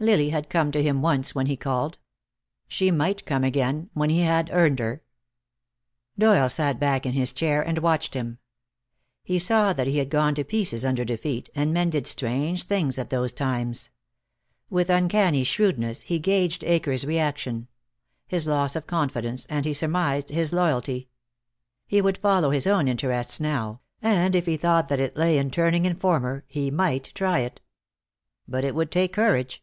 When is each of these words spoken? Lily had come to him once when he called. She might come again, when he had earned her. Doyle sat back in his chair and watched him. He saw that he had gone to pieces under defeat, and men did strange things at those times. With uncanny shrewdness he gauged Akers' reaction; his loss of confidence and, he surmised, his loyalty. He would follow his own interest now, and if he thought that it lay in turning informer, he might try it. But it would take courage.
Lily 0.00 0.30
had 0.30 0.50
come 0.50 0.72
to 0.72 0.82
him 0.82 1.00
once 1.00 1.32
when 1.32 1.46
he 1.46 1.56
called. 1.56 1.96
She 2.66 2.90
might 2.90 3.24
come 3.24 3.44
again, 3.44 3.88
when 3.94 4.10
he 4.10 4.22
had 4.22 4.50
earned 4.52 4.80
her. 4.80 5.00
Doyle 6.18 6.48
sat 6.48 6.80
back 6.80 7.06
in 7.06 7.12
his 7.12 7.32
chair 7.32 7.62
and 7.62 7.78
watched 7.78 8.14
him. 8.14 8.38
He 9.22 9.38
saw 9.38 9.72
that 9.72 9.86
he 9.86 9.98
had 9.98 10.10
gone 10.10 10.34
to 10.34 10.42
pieces 10.42 10.84
under 10.84 11.04
defeat, 11.04 11.50
and 11.54 11.72
men 11.72 11.88
did 11.90 12.08
strange 12.08 12.64
things 12.64 12.98
at 12.98 13.10
those 13.10 13.30
times. 13.32 13.90
With 14.68 14.90
uncanny 14.90 15.44
shrewdness 15.44 16.00
he 16.00 16.18
gauged 16.18 16.64
Akers' 16.64 17.06
reaction; 17.06 17.68
his 18.26 18.48
loss 18.48 18.74
of 18.74 18.88
confidence 18.88 19.46
and, 19.46 19.64
he 19.64 19.72
surmised, 19.72 20.30
his 20.30 20.52
loyalty. 20.52 21.10
He 21.86 22.00
would 22.02 22.18
follow 22.18 22.50
his 22.50 22.66
own 22.66 22.88
interest 22.88 23.40
now, 23.40 23.82
and 24.02 24.34
if 24.34 24.46
he 24.46 24.56
thought 24.56 24.88
that 24.88 24.98
it 24.98 25.16
lay 25.16 25.38
in 25.38 25.52
turning 25.52 25.84
informer, 25.84 26.42
he 26.48 26.72
might 26.72 27.12
try 27.14 27.38
it. 27.38 27.60
But 28.48 28.64
it 28.64 28.74
would 28.74 28.90
take 28.90 29.12
courage. 29.12 29.62